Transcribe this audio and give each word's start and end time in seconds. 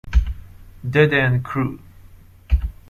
Dead 0.83 1.13
End 1.13 1.43
Crew 1.43 1.77